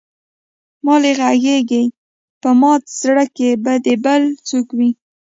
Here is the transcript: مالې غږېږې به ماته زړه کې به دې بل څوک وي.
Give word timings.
مالې 0.85 1.11
غږېږې 1.19 1.83
به 2.41 2.49
ماته 2.61 2.89
زړه 3.01 3.25
کې 3.35 3.49
به 3.63 3.73
دې 3.85 3.95
بل 4.05 4.23
څوک 4.47 4.67
وي. 4.77 4.89